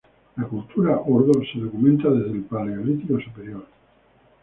La 0.37 0.47
cultura 0.47 0.97
ordos 0.99 1.45
se 1.53 1.59
documenta 1.59 2.09
desde 2.09 2.31
el 2.31 2.41
Paleolítico 2.45 3.19
Superior. 3.19 3.63